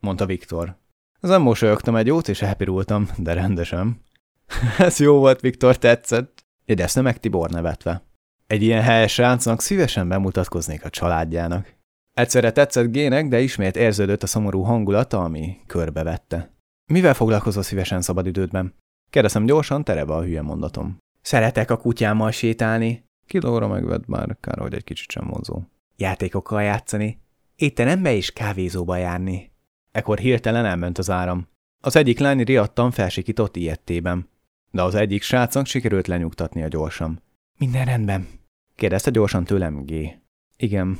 [0.00, 0.76] mondta Viktor.
[1.20, 4.00] Nem mosolyogtam egy jót, és elpirultam, de rendesen.
[4.78, 6.44] Ez jó volt, Viktor, tetszett.
[6.64, 8.02] Jegyezte meg Tibor nevetve.
[8.46, 11.74] Egy ilyen helyes ráncnak szívesen bemutatkoznék a családjának.
[12.12, 16.54] Egyszerre tetszett Gének, de ismét érződött a szomorú hangulata, ami körbevette.
[16.92, 18.74] Mivel foglalkozol szívesen szabadidődben?
[19.10, 20.98] Kérdezem gyorsan, tereve a hülye mondatom.
[21.22, 23.04] Szeretek a kutyámmal sétálni.
[23.30, 25.62] Kilóra megvett már, kár, hogy egy kicsit sem vonzó.
[25.96, 27.20] Játékokkal játszani.
[27.56, 29.52] Étterembe és kávézóba járni.
[29.90, 31.48] Ekkor hirtelen elment az áram.
[31.80, 34.28] Az egyik lány riadtan felsikított ilyettében.
[34.70, 37.22] De az egyik srácnak sikerült lenyugtatnia gyorsan.
[37.58, 38.28] Minden rendben?
[38.74, 39.92] kérdezte gyorsan tőlem G.
[40.56, 40.98] Igen.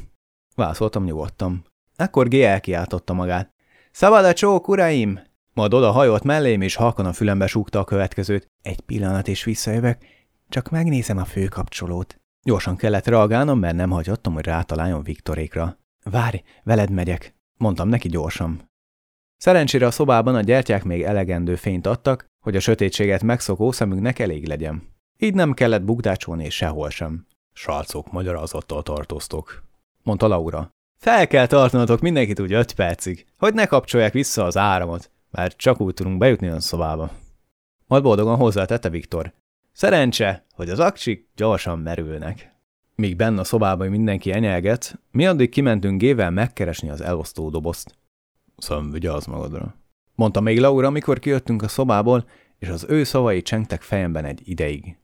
[0.54, 1.64] Válaszoltam nyugodtan.
[1.96, 3.54] Ekkor G elkiáltotta magát.
[3.90, 5.20] Szabad a csók, uraim!
[5.52, 8.46] Majd oda hajolt mellém, és halkan a fülembe súgta a következőt.
[8.62, 9.98] Egy pillanat, és visszajövök.
[10.48, 12.19] Csak megnézem a főkapcsolót.
[12.42, 15.78] Gyorsan kellett reagálnom, mert nem hagyottam, hogy rátaláljon Viktorékra.
[16.04, 18.68] Várj, veled megyek, mondtam neki gyorsan.
[19.36, 24.46] Szerencsére a szobában a gyertyák még elegendő fényt adtak, hogy a sötétséget megszokó szemünknek elég
[24.46, 24.82] legyen.
[25.18, 27.26] Így nem kellett bukdácsolni sehol sem.
[27.52, 29.62] Srácok, magyarázattal tartoztok,
[30.02, 30.70] mondta Laura.
[31.00, 35.80] Fel kell tartanatok mindenkit úgy öt percig, hogy ne kapcsolják vissza az áramot, mert csak
[35.80, 37.10] úgy tudunk bejutni a szobába.
[37.86, 39.32] Majd boldogan hozzátette Viktor.
[39.80, 42.54] Szerencse, hogy az aksik gyorsan merülnek.
[42.94, 47.98] Míg benne a szobában mindenki enyelget, mi addig kimentünk gével megkeresni az elosztó dobozt.
[48.56, 49.74] Szem, vigyázz magadra.
[50.14, 54.96] Mondta még Laura, amikor kijöttünk a szobából, és az ő szavai csengtek fejemben egy ideig.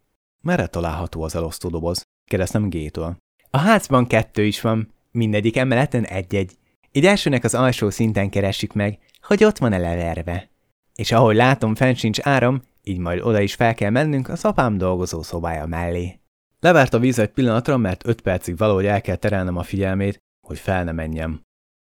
[0.42, 2.02] Merre található az elosztó doboz?
[2.24, 3.16] Kérdeztem Gétől.
[3.50, 6.52] A házban kettő is van, mindegyik emeleten egy-egy.
[6.92, 10.50] Így elsőnek az alsó szinten keressük meg, hogy ott van-e leverve.
[10.94, 14.78] És ahogy látom, fent sincs áram, így majd oda is fel kell mennünk az apám
[14.78, 16.20] dolgozó szobája mellé.
[16.60, 20.58] Levárt a víz egy pillanatra, mert öt percig valahogy el kell terelnem a figyelmét, hogy
[20.58, 21.40] fel ne menjem.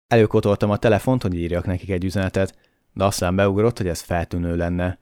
[0.07, 2.59] Előkotoltam a telefont, hogy írjak nekik egy üzenetet,
[2.93, 4.99] de aztán beugrott, hogy ez feltűnő lenne.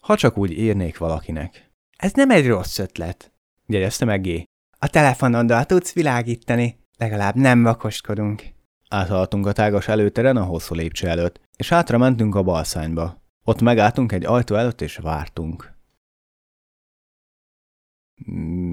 [0.00, 1.70] Ha csak úgy írnék valakinek.
[1.96, 3.32] Ez nem egy rossz ötlet,
[3.66, 4.44] jegyezte meg G.
[4.78, 8.42] A telefonoddal tudsz világítani, legalább nem vakoskodunk.
[8.88, 13.21] Áthaladtunk a tágas előteren a hosszú lépcső előtt, és hátra mentünk a balszányba.
[13.44, 15.72] Ott megálltunk egy ajtó előtt, és vártunk.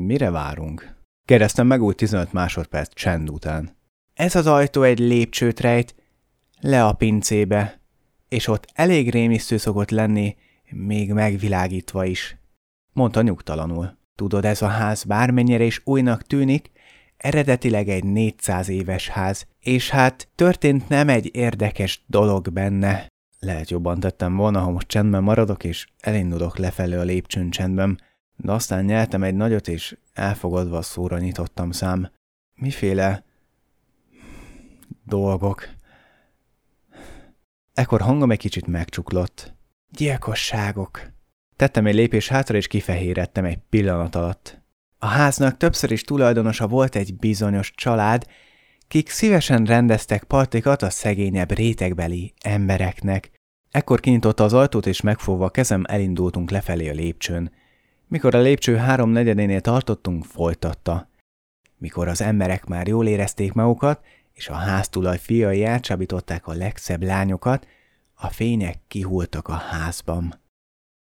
[0.06, 0.96] Mire várunk?
[1.26, 3.78] Kérdeztem meg úgy 15 másodperc csend után.
[4.14, 5.96] Ez az ajtó egy lépcsőt rejt,
[6.60, 7.80] le a pincébe,
[8.28, 10.36] és ott elég rémisztő szokott lenni,
[10.70, 12.38] még megvilágítva is.
[12.94, 13.98] Mondta nyugtalanul.
[14.16, 16.72] Tudod, ez a ház bármennyire is újnak tűnik,
[17.18, 23.08] eredetileg egy 400 éves ház, és hát történt nem egy érdekes dolog benne.
[23.40, 28.02] Lehet jobban tettem volna, ha most csendben maradok, és elindulok lefelé a lépcsőn csendben,
[28.36, 32.12] de aztán nyeltem egy nagyot, és elfogadva szóra nyitottam szám.
[32.56, 33.24] Miféle
[35.06, 35.70] dolgok?
[37.74, 39.54] Ekkor hangom egy kicsit megcsuklott.
[39.92, 41.02] Gyilkosságok.
[41.56, 44.62] Tettem egy lépés hátra, és kifehérettem egy pillanat alatt.
[44.98, 48.28] A háznak többször is tulajdonosa volt egy bizonyos család,
[48.90, 53.32] kik szívesen rendeztek partikat a szegényebb rétegbeli embereknek.
[53.72, 57.52] Ekkor kinyitotta az ajtót, és megfogva kezem elindultunk lefelé a lépcsőn.
[58.08, 61.10] Mikor a lépcső három negyedénél tartottunk, folytatta.
[61.78, 67.68] Mikor az emberek már jól érezték magukat, és a háztulaj fiai elcsábították a legszebb lányokat,
[68.14, 70.40] a fények kihultak a házban.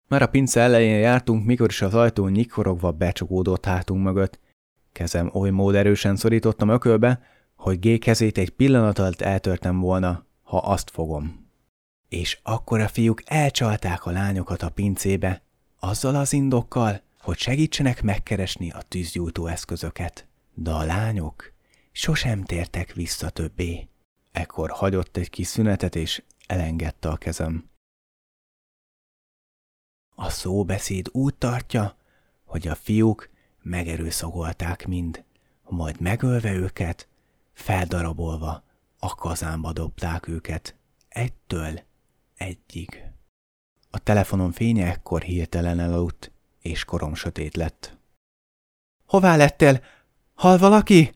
[0.08, 4.40] Már a pince elején jártunk, mikor is az ajtó nyikorogva becsukódott hátunk mögött.
[4.92, 10.90] Kezem oly mód erősen szorítottam ökölbe, hogy G egy pillanat alatt eltörtem volna, ha azt
[10.90, 11.50] fogom.
[12.10, 15.42] És akkor a fiúk elcsalták a lányokat a pincébe,
[15.80, 20.28] azzal az indokkal, hogy segítsenek megkeresni a tűzgyújtó eszközöket.
[20.54, 21.54] De a lányok
[21.92, 23.88] sosem tértek vissza többé.
[24.32, 27.70] Ekkor hagyott egy kis szünetet, és elengedte a kezem.
[30.16, 31.98] A szóbeszéd úgy tartja,
[32.44, 33.30] hogy a fiúk
[33.62, 35.24] megerőszagolták mind,
[35.64, 37.10] majd megölve őket,
[37.54, 38.64] feldarabolva
[39.00, 40.76] a kazánba dobták őket,
[41.08, 41.80] egytől
[42.36, 43.04] egyig.
[43.90, 47.98] A telefonon fénye ekkor hirtelen elaludt, és korom sötét lett.
[49.06, 49.84] Hová lettél?
[50.34, 51.12] Hal valaki?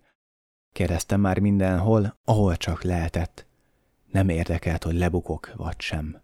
[0.71, 3.45] Kérdeztem már mindenhol, ahol csak lehetett.
[4.11, 6.21] Nem érdekelt, hogy lebukok vagy sem.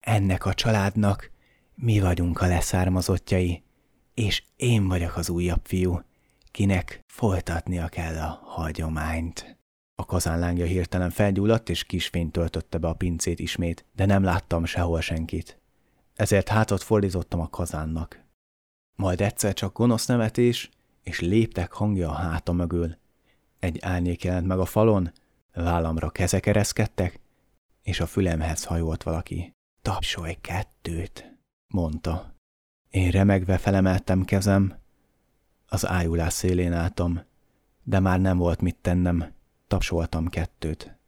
[0.00, 1.30] Ennek a családnak
[1.74, 3.62] mi vagyunk a leszármazottjai,
[4.14, 6.00] és én vagyok az újabb fiú,
[6.54, 9.56] kinek folytatnia kell a hagyományt.
[9.94, 15.00] A kazánlángja hirtelen felgyulladt, és kisfény töltötte be a pincét ismét, de nem láttam sehol
[15.00, 15.60] senkit.
[16.14, 18.24] Ezért hátat fordítottam a kazánnak.
[18.96, 20.70] Majd egyszer csak gonosz nevetés,
[21.02, 22.96] és léptek hangja a háta mögül.
[23.58, 25.12] Egy árnyék jelent meg a falon,
[25.54, 27.20] vállamra kezek ereszkedtek,
[27.82, 29.52] és a fülemhez hajolt valaki.
[29.82, 31.38] Tapsolj kettőt!
[31.66, 32.34] mondta.
[32.90, 34.82] Én remegve felemeltem kezem,
[35.66, 37.20] az ájulás szélén álltam,
[37.82, 39.32] de már nem volt mit tennem,
[39.68, 40.98] tapsoltam kettőt.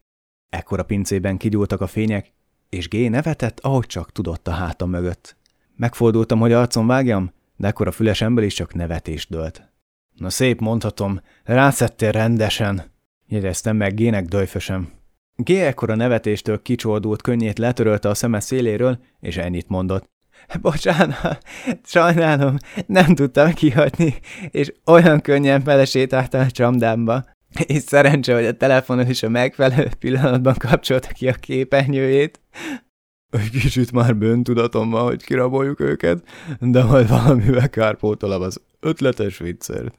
[0.48, 2.32] Ekkor a pincében kigyúltak a fények,
[2.68, 5.36] és G nevetett, ahogy csak tudott a hátam mögött.
[5.76, 9.72] Megfordultam, hogy arcon vágjam, de ekkor a fülesemből is csak nevetés dőlt.
[10.14, 12.92] Na szép, mondhatom, rászettél rendesen,
[13.26, 14.92] jegyeztem meg Gének döjfösem.
[15.34, 20.10] G ekkor a nevetéstől kicsordult könnyét letörölte a szeme széléről, és ennyit mondott.
[20.60, 21.38] Bocsánat,
[21.84, 24.14] sajnálom, nem tudtam kihagyni,
[24.50, 27.24] és olyan könnyen belesétáltam a csamdámba.
[27.66, 32.40] És szerencse, hogy a telefonon is a megfelelő pillanatban kapcsolta ki a képernyőjét.
[33.30, 36.28] Egy kicsit már bőntudatom van, hogy kiraboljuk őket,
[36.60, 39.94] de majd valamivel kárpótolom az ötletes viccert.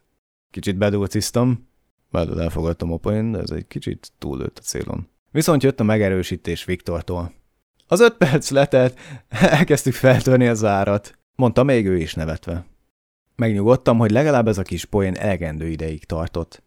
[0.51, 1.69] Kicsit bedulciztam,
[2.09, 5.07] már elfogadtam a poén, de ez egy kicsit túlőtt a célon.
[5.31, 7.33] Viszont jött a megerősítés Viktortól.
[7.87, 12.65] Az öt perc letelt, elkezdtük feltörni az árat, mondta még ő is nevetve.
[13.35, 16.63] Megnyugodtam, hogy legalább ez a kis poén elegendő ideig tartott.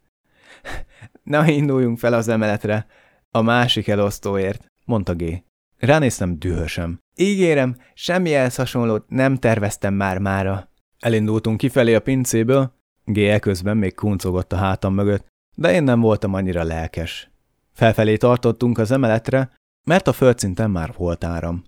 [1.23, 2.85] Na, induljunk fel az emeletre,
[3.31, 5.43] a másik elosztóért, mondta G.
[5.77, 6.99] Ránéztem dühösem.
[7.15, 10.69] Ígérem, semmi ehhez hasonlót nem terveztem már mára.
[10.99, 12.73] Elindultunk kifelé a pincéből,
[13.05, 13.39] G.
[13.39, 17.31] közben még kuncogott a hátam mögött, de én nem voltam annyira lelkes.
[17.73, 19.49] Felfelé tartottunk az emeletre,
[19.83, 21.63] mert a földszinten már volt áram.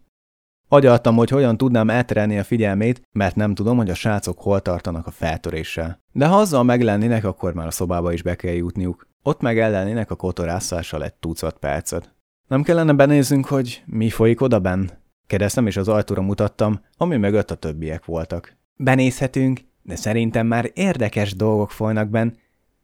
[0.67, 5.07] Agyaltam, hogy hogyan tudnám elterelni a figyelmét, mert nem tudom, hogy a srácok hol tartanak
[5.07, 5.99] a feltöréssel.
[6.11, 9.07] De ha azzal meglennének, akkor már a szobába is be kell jutniuk.
[9.23, 12.15] Ott meg ellennének a kotorászással egy tucat percet.
[12.47, 14.89] Nem kellene benézzünk, hogy mi folyik oda benn?
[15.27, 18.57] Kérdeztem, és az ajtóra mutattam, ami mögött a többiek voltak.
[18.75, 22.31] Benézhetünk, de szerintem már érdekes dolgok folynak benn.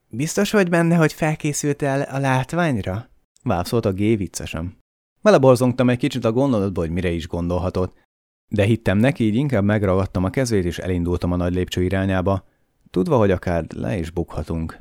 [0.09, 3.09] Biztos vagy benne, hogy felkészültél a látványra?
[3.43, 4.78] Válaszolt a G viccesen.
[5.21, 7.93] Beleborzongtam egy kicsit a gondolatba, hogy mire is gondolhatott,
[8.47, 12.47] de hittem neki, így inkább megragadtam a kezét, és elindultam a nagy lépcső irányába,
[12.89, 14.79] tudva, hogy akár le is bukhatunk.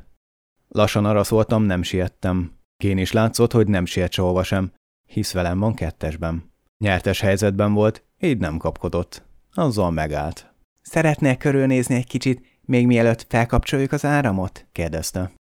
[0.67, 2.51] Lassan arra szóltam, nem siettem.
[2.77, 4.71] Kén is látszott, hogy nem siet sehova sem,
[5.05, 6.51] hisz velem van kettesben.
[6.77, 9.23] Nyertes helyzetben volt, így nem kapkodott.
[9.53, 10.53] Azzal megállt.
[10.81, 14.67] Szeretnél körülnézni egy kicsit, még mielőtt felkapcsoljuk az áramot?
[14.71, 15.31] kérdezte.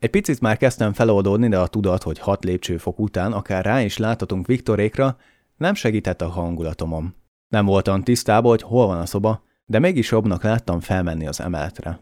[0.00, 3.96] Egy picit már kezdtem feloldódni, de a tudat, hogy hat lépcsőfok után akár rá is
[3.96, 5.16] láthatunk Viktorékra,
[5.56, 7.14] nem segített a hangulatomon.
[7.48, 12.00] Nem voltam tisztában, hogy hol van a szoba, de mégis jobbnak láttam felmenni az emeletre.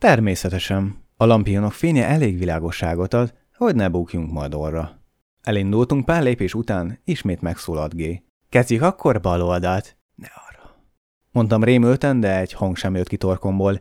[0.00, 5.00] Természetesen, a lampionok fénye elég világosságot ad, hogy ne bukjunk majd orra.
[5.42, 8.22] Elindultunk pár lépés után, ismét megszólalt G.
[8.48, 9.96] Kezdjük akkor bal oldalt.
[10.14, 10.84] Ne arra.
[11.32, 13.80] Mondtam rémülten, de egy hang sem jött ki torkomból,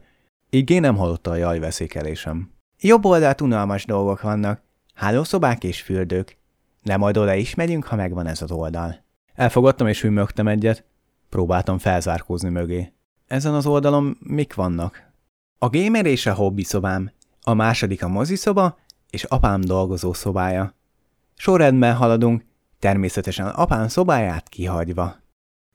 [0.49, 2.57] így G nem hallotta a jajveszékelésem.
[2.82, 4.62] Jobb oldalt unalmas dolgok vannak.
[4.94, 6.38] Hálószobák és fürdők.
[6.84, 9.04] De majd oda is megyünk, ha megvan ez az oldal.
[9.34, 10.86] Elfogadtam és hümmögtem egyet.
[11.30, 12.94] Próbáltam felzárkózni mögé.
[13.28, 15.12] Ezen az oldalon mik vannak?
[15.58, 17.12] A gamer és a hobbi szobám.
[17.42, 18.78] A második a moziszoba,
[19.10, 20.74] és apám dolgozó szobája.
[21.36, 22.46] Sorrendben haladunk,
[22.80, 25.15] természetesen apám szobáját kihagyva.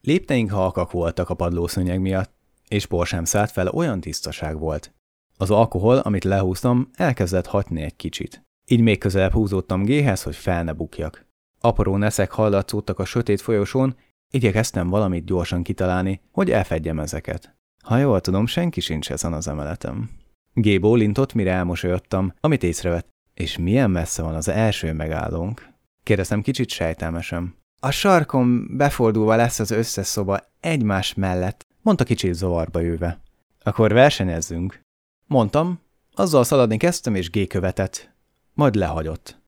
[0.01, 2.33] Lépteink halkak voltak a padlószőnyeg miatt,
[2.67, 4.94] és por sem szállt fel, olyan tisztaság volt.
[5.37, 8.43] Az alkohol, amit lehúztam, elkezdett hatni egy kicsit.
[8.67, 11.25] Így még közelebb húzódtam géhez, hogy fel ne bukjak.
[11.59, 13.95] Apró neszek hallatszódtak a sötét folyosón,
[14.31, 17.55] igyekeztem valamit gyorsan kitalálni, hogy elfedjem ezeket.
[17.83, 20.09] Ha jól tudom, senki sincs ezen az emeletem.
[20.53, 23.13] G bólintott, mire elmosolyodtam, amit észrevett.
[23.33, 25.67] És milyen messze van az első megállónk?
[26.03, 27.55] Kérdeztem kicsit sejtelmesen.
[27.79, 33.19] A sarkon befordulva lesz az összes szoba egymás mellett, mondta kicsit zavarba jöve.
[33.63, 34.84] Akkor versenyezzünk.
[35.27, 35.79] Mondtam,
[36.13, 38.13] azzal szaladni kezdtem, és G követett.
[38.53, 39.41] Majd lehagyott.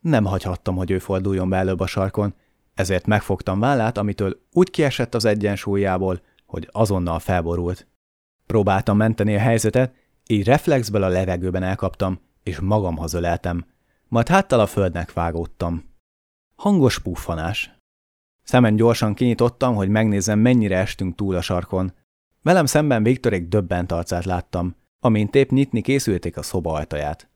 [0.00, 2.34] Nem hagyhattam, hogy ő forduljon be előbb a sarkon,
[2.74, 7.86] ezért megfogtam vállát, amitől úgy kiesett az egyensúlyából, hogy azonnal felborult.
[8.46, 9.94] Próbáltam menteni a helyzetet,
[10.26, 13.66] így reflexből a levegőben elkaptam, és magamhoz öleltem,
[14.08, 15.84] majd háttal a földnek vágódtam.
[16.56, 17.78] Hangos puffanás.
[18.42, 21.92] Szemen gyorsan kinyitottam, hogy megnézzem, mennyire estünk túl a sarkon.
[22.42, 27.30] Velem szemben Viktorék döbbent arcát láttam, amint épp nyitni készülték a szoba ajtaját.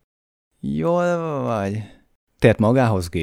[0.61, 1.83] Jól vagy?
[2.39, 3.19] Tért magához G.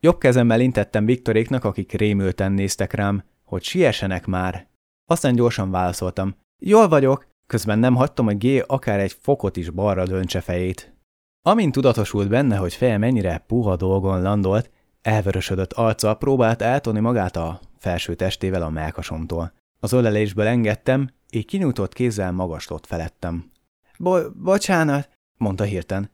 [0.00, 4.68] Jobb kezemmel intettem Viktoréknak, akik rémülten néztek rám, hogy siessenek már.
[5.06, 6.36] Aztán gyorsan válaszoltam.
[6.62, 10.96] Jól vagyok, közben nem hagytam, hogy G akár egy fokot is balra döntse fejét.
[11.42, 14.70] Amint tudatosult benne, hogy feje mennyire puha dolgon landolt,
[15.02, 19.52] elvörösödött arccal próbált eltonni magát a felső testével a melkasomtól.
[19.80, 23.50] Az ölelésből engedtem, így kinyújtott kézzel magaslott felettem.
[23.98, 26.10] Bo- bocsánat, mondta hirtelen.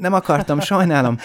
[0.00, 1.16] Nem akartam, sajnálom.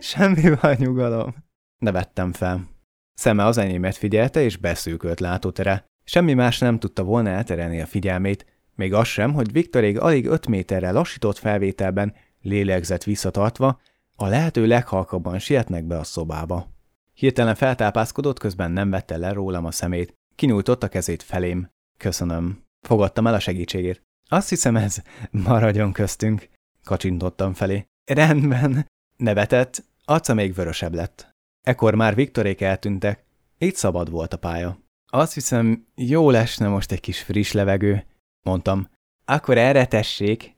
[0.00, 1.34] Semmi baj, nyugalom.
[1.78, 2.68] Nevettem fel.
[3.14, 5.84] Szeme az enyémet figyelte, és beszűkölt látótere.
[6.04, 10.46] Semmi más nem tudta volna elterelni a figyelmét, még az sem, hogy Viktorég alig öt
[10.46, 13.80] méterre lassított felvételben, lélegzett visszatartva,
[14.16, 16.68] a lehető leghalkabban sietnek be a szobába.
[17.12, 20.14] Hirtelen feltápászkodott, közben nem vette le rólam a szemét.
[20.34, 21.70] Kinyújtott a kezét felém.
[21.96, 22.64] Köszönöm.
[22.80, 24.02] Fogadtam el a segítségét.
[24.32, 26.48] Azt hiszem ez maradjon köztünk,
[26.84, 27.86] kacsintottam felé.
[28.04, 28.86] Rendben.
[29.16, 31.30] Nevetett, arca még vörösebb lett.
[31.60, 33.24] Ekkor már Viktorék eltűntek,
[33.58, 34.78] így szabad volt a pálya.
[35.06, 38.06] Azt hiszem, jó lesne most egy kis friss levegő,
[38.46, 38.88] mondtam.
[39.24, 40.56] Akkor erre tessék,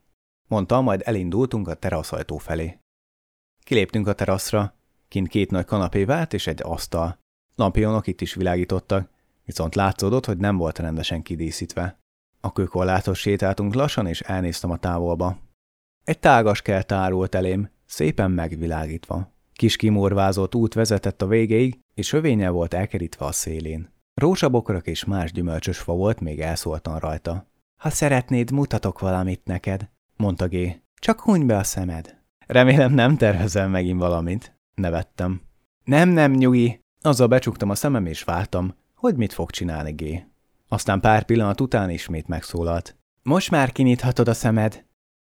[0.48, 2.78] mondtam, majd elindultunk a teraszajtó felé.
[3.64, 4.74] Kiléptünk a teraszra,
[5.08, 7.18] kint két nagy kanapé vált és egy asztal.
[7.54, 9.10] Lampionok itt is világítottak,
[9.44, 12.02] viszont látszódott, hogy nem volt rendesen kidíszítve.
[12.44, 15.38] A kőkorlátos sétáltunk lassan, és elnéztem a távolba.
[16.04, 19.32] Egy tágas kert árult elém, szépen megvilágítva.
[19.52, 23.88] Kis kimorvázott út vezetett a végéig, és övényel volt elkerítve a szélén.
[24.14, 27.46] Rózsabokrak és más gyümölcsös fa volt még elszóltan rajta.
[27.80, 30.56] Ha szeretnéd, mutatok valamit neked, mondta G.
[30.94, 32.18] Csak huny be a szemed.
[32.46, 34.58] Remélem nem tervezel megint valamit.
[34.74, 35.40] Nevettem.
[35.84, 36.80] Nem, nem, nyugi.
[37.00, 40.32] Azzal becsuktam a szemem és vártam, hogy mit fog csinálni G.
[40.74, 42.96] Aztán pár pillanat után ismét megszólalt.
[43.22, 44.84] Most már kinyithatod a szemed.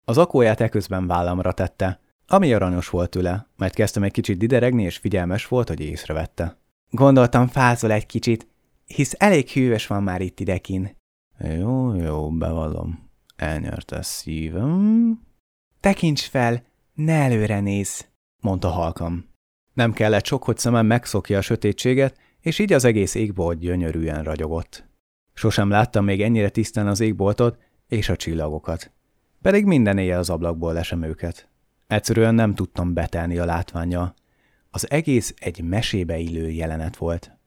[0.05, 4.97] Az akóját eközben vállamra tette, ami aranyos volt tőle, mert kezdtem egy kicsit dideregni, és
[4.97, 6.59] figyelmes volt, hogy észrevette.
[6.91, 8.47] Gondoltam, fázol egy kicsit,
[8.87, 10.97] hisz elég hűvös van már itt idekin.
[11.39, 13.11] Jó, jó, bevallom.
[13.37, 15.21] Elnyerte szívem.
[15.81, 16.63] Tekints fel,
[16.95, 18.09] ne előre néz,
[18.41, 19.29] mondta halkam.
[19.73, 24.93] Nem kellett sok, hogy szemem megszokja a sötétséget, és így az egész égbolt gyönyörűen ragyogott.
[25.35, 28.91] Sosem láttam még ennyire tisztán az égboltot és a csillagokat.
[29.43, 31.49] Pedig minden éjjel az ablakból lesem őket.
[31.87, 34.15] Egyszerűen nem tudtam betelni a látványa.
[34.71, 37.39] Az egész egy mesébe illő jelenet volt.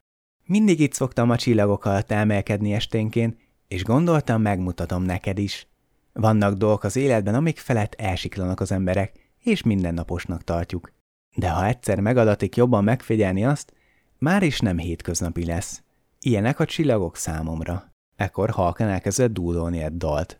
[0.45, 5.67] Mindig itt szoktam a csillagok alatt emelkedni esténként, és gondoltam, megmutatom neked is.
[6.13, 9.11] Vannak dolgok az életben, amik felett elsiklanak az emberek,
[9.43, 10.91] és mindennaposnak tartjuk.
[11.35, 13.73] De ha egyszer megadatik jobban megfigyelni azt,
[14.17, 15.83] már is nem hétköznapi lesz.
[16.27, 17.93] Ilyenek a csillagok számomra.
[18.15, 20.37] Ekkor halkan elkezdett dúdolni egy dalt.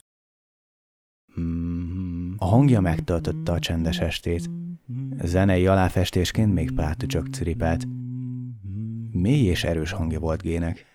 [2.37, 4.49] A hangja megtöltötte a csendes estét.
[5.23, 6.71] Zenei aláfestésként még
[7.07, 7.87] csak ciripelt.
[9.11, 10.85] Mély és erős hangja volt Gének.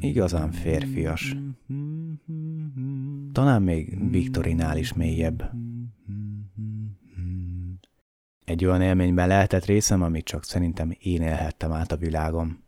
[0.00, 1.36] Igazán férfias.
[3.32, 5.50] Talán még Viktorinál is mélyebb.
[8.44, 12.63] Egy olyan élményben lehetett részem, amit csak szerintem én élhettem át a világom.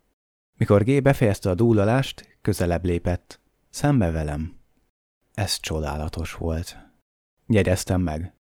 [0.57, 3.41] Mikor G befejezte a dúlalást, közelebb lépett,
[3.71, 4.57] szembe velem.
[5.35, 6.77] Ez csodálatos volt.
[7.47, 8.35] Jegyeztem meg.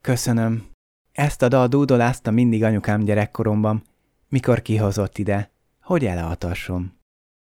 [0.00, 0.70] Köszönöm.
[1.12, 3.82] Ezt a dal dúdolázta mindig anyukám gyerekkoromban,
[4.28, 5.50] mikor kihozott ide,
[5.82, 6.98] hogy elhatassom.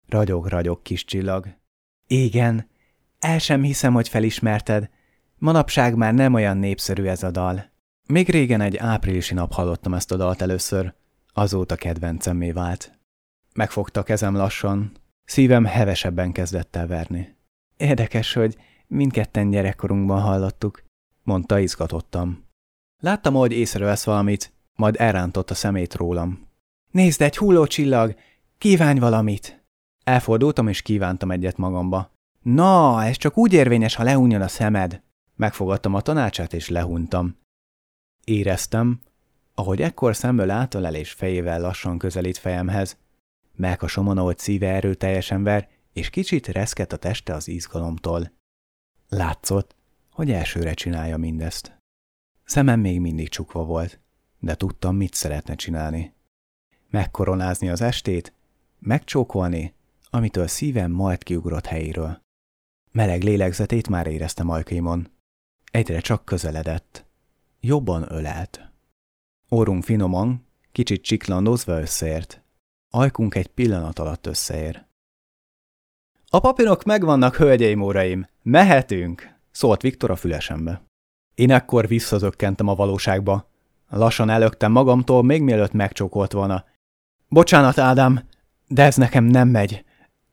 [0.09, 1.47] Ragyog, ragyog kis csillag.
[2.07, 2.69] Igen,
[3.19, 4.91] el sem hiszem, hogy felismerted.
[5.39, 7.71] Manapság már nem olyan népszerű ez a dal.
[8.07, 10.95] Még régen egy áprilisi nap hallottam ezt a dalt először,
[11.33, 12.99] azóta kedvencemmé vált.
[13.59, 14.93] Megfogta kezem lassan,
[15.25, 17.37] szívem hevesebben kezdett el verni.
[17.77, 20.83] Érdekes, hogy mindketten gyerekkorunkban hallottuk,
[21.23, 22.45] mondta izgatottam.
[23.03, 26.49] Láttam, hogy észrevesz valamit, majd elrántott a szemét rólam.
[26.91, 28.17] Nézd, egy hullócsillag!
[28.59, 29.65] Kívánj valamit!
[30.05, 32.11] Elfordultam és kívántam egyet magamba.
[32.43, 35.03] Na, ez csak úgy érvényes, ha leunjon a szemed.
[35.37, 37.39] Megfogadtam a tanácsát és lehuntam.
[38.25, 39.01] Éreztem,
[39.55, 42.97] ahogy ekkor szemből átölel és fejével lassan közelít fejemhez.
[43.57, 48.33] Melkasom ahogy szíve erőteljesen ver, és kicsit reszket a teste az izgalomtól.
[49.09, 49.77] Látszott,
[50.11, 51.79] hogy elsőre csinálja mindezt.
[52.45, 54.01] Szemem még mindig csukva volt,
[54.39, 56.15] de tudtam, mit szeretne csinálni.
[56.91, 58.33] Megkoronázni az estét,
[58.79, 59.75] megcsókolni,
[60.11, 62.23] amitől szívem majd kiugrott helyéről.
[62.93, 65.09] Meleg lélegzetét már éreztem ajkaimon.
[65.71, 67.07] Egyre csak közeledett.
[67.61, 68.73] Jobban ölelt.
[69.51, 72.44] Órunk finoman, kicsit csiklandozva összeért.
[72.97, 74.85] Ajkunk egy pillanat alatt összeér.
[76.31, 78.27] A papírok megvannak, hölgyeim, óraim!
[78.43, 79.29] Mehetünk!
[79.51, 80.83] szólt Viktor a fülesembe.
[81.35, 83.51] Én ekkor visszazökkentem a valóságba.
[83.89, 86.65] Lassan elöktem magamtól, még mielőtt megcsókolt volna.
[87.29, 88.29] Bocsánat, Ádám,
[88.69, 89.85] de ez nekem nem megy.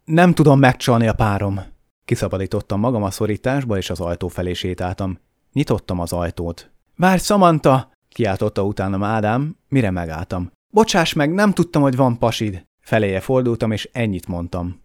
[0.05, 1.61] Nem tudom megcsalni a párom.
[2.05, 5.19] Kiszabadítottam magam a szorításba, és az ajtó felé sétáltam.
[5.53, 6.71] Nyitottam az ajtót.
[6.95, 7.91] Várj, Samantha!
[8.09, 10.51] kiáltotta utánam Ádám, mire megálltam.
[10.71, 12.67] Bocsáss meg, nem tudtam, hogy van pasid.
[12.79, 14.81] Feléje fordultam, és ennyit mondtam.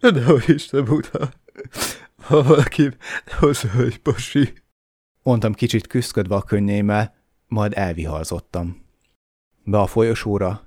[0.00, 1.30] De hogy is te buta.
[2.22, 2.88] Ha valaki
[3.38, 4.52] hozza egy pasi.
[5.22, 7.14] Mondtam kicsit küzdködve a könnyémmel,
[7.46, 8.86] majd elvihalzottam.
[9.64, 10.66] Be a folyosóra,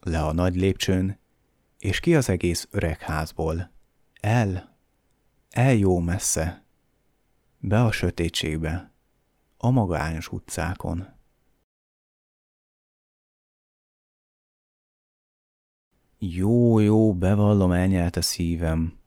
[0.00, 1.18] le a nagy lépcsőn,
[1.78, 3.70] és ki az egész öreg házból.
[4.20, 4.76] El,
[5.50, 6.64] el jó messze,
[7.58, 8.92] be a sötétségbe,
[9.56, 11.11] a magányos utcákon.
[16.24, 18.98] Jó, jó, bevallom, elnyelt a szívem,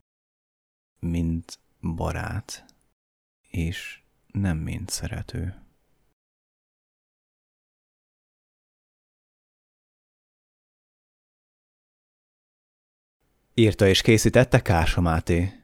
[0.99, 2.65] mint barát,
[3.47, 5.61] és nem mint szerető.
[13.53, 15.63] Írta és készítette Kársa Máté.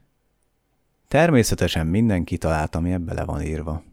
[1.08, 3.91] Természetesen mindenki találta, ami ebbe le van írva.